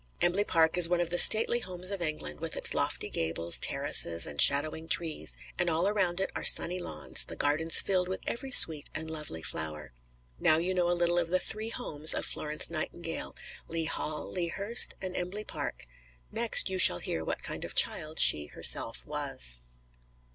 [0.19, 4.25] Embley Park is one of the stately homes of England, with its lofty gables, terraces
[4.25, 8.49] and shadowing trees; and all around it are sunny lawns, and gardens filled with every
[8.49, 9.93] sweet and lovely flower.
[10.39, 13.35] Now you know a little of the three homes of Florence Nightingale,
[13.67, 15.85] Lea Hall, Lea Hurst, and Embley Park;
[16.31, 19.59] next you shall hear what kind of child she herself was.